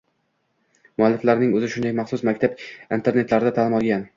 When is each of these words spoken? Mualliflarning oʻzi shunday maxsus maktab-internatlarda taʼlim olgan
Mualliflarning 1.01 1.53
oʻzi 1.59 1.69
shunday 1.75 1.95
maxsus 1.99 2.25
maktab-internatlarda 2.31 3.57
taʼlim 3.61 3.79
olgan 3.83 4.09